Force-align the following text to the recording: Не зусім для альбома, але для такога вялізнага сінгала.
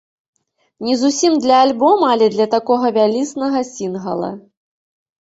Не 0.87 0.95
зусім 1.01 1.33
для 1.43 1.57
альбома, 1.67 2.09
але 2.15 2.31
для 2.39 2.49
такога 2.57 2.93
вялізнага 2.99 3.67
сінгала. 3.73 4.37